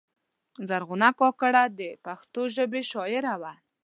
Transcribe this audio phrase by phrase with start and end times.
[0.69, 3.53] زرغونه کاکړه د پښتو ژبې شاعره وه.